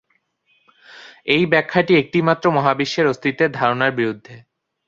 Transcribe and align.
এই 1.27 1.43
ব্যাখ্যাটি 1.45 1.93
একটি 1.95 2.19
মাত্র 2.21 2.45
মহাবিশ্বের 2.51 3.05
অস্তিত্বের 3.07 3.49
ধারণার 3.51 3.91
বিরুদ্ধে। 3.91 4.35